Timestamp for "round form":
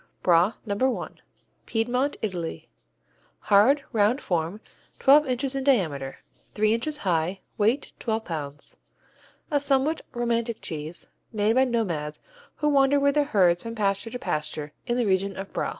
3.91-4.59